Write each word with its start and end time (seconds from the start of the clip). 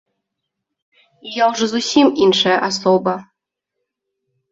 І 1.27 1.33
я 1.35 1.45
ўжо 1.51 1.67
зусім 1.73 2.07
іншая 2.27 2.55
асоба. 2.69 3.13